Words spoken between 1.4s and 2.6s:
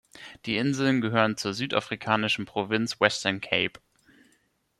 südafrikanischen